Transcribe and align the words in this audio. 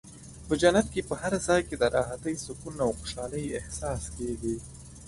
په 0.47 0.53
جنت 0.61 0.85
کې 0.93 1.01
په 1.09 1.13
هر 1.21 1.33
ځای 1.47 1.61
کې 1.67 1.75
د 1.77 1.83
راحتۍ، 1.95 2.35
سکون 2.45 2.75
او 2.85 2.89
خوشحالۍ 2.99 3.43
احساس 3.59 4.01
کېږي. 4.17 4.55